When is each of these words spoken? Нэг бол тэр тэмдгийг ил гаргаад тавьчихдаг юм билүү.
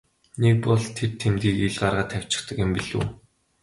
Нэг 0.41 0.55
бол 0.65 0.83
тэр 0.97 1.11
тэмдгийг 1.21 1.57
ил 1.67 1.75
гаргаад 1.81 2.09
тавьчихдаг 2.11 2.57
юм 2.65 2.71
билүү. 2.75 3.03